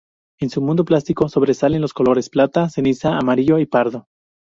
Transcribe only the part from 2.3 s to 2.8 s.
plata,